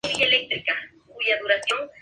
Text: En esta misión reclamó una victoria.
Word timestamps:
En 0.03 0.13
esta 0.13 0.33
misión 0.33 0.49
reclamó 0.49 1.13
una 1.13 1.17
victoria. 1.57 1.89